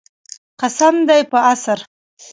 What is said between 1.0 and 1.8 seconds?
دی په عصر.